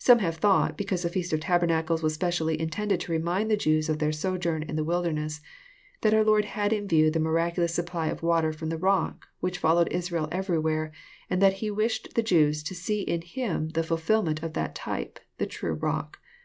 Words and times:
Some 0.00 0.18
have 0.18 0.38
thought, 0.38 0.76
because 0.76 1.04
the 1.04 1.08
feast 1.08 1.32
of 1.32 1.38
tabernacles 1.38 2.02
was 2.02 2.14
specially 2.14 2.60
intended 2.60 2.98
to 2.98 3.12
remind 3.12 3.48
the 3.48 3.56
Jews 3.56 3.88
of 3.88 4.00
their 4.00 4.10
sojourn 4.10 4.64
in 4.64 4.74
the 4.74 4.82
wilderness, 4.82 5.40
that 6.00 6.12
our 6.12 6.24
Lord 6.24 6.44
had 6.44 6.72
in 6.72 6.88
vie^ 6.88 7.12
the 7.12 7.20
miraculous 7.20 7.72
supply 7.72 8.08
of 8.08 8.24
water 8.24 8.52
from 8.52 8.70
the 8.70 8.76
rock, 8.76 9.28
which 9.38 9.58
followed 9.58 9.86
Israel 9.92 10.26
everywhere, 10.32 10.90
and 11.30 11.40
that 11.40 11.52
He 11.62 11.70
wished 11.70 12.16
the 12.16 12.24
Jews 12.24 12.64
to 12.64 12.74
see 12.74 13.02
in 13.02 13.22
Him 13.22 13.68
the 13.68 13.84
fulfilment 13.84 14.42
of 14.42 14.54
that 14.54 14.74
type, 14.74 15.20
the 15.38 15.46
true 15.46 15.76
Bock. 15.76 16.18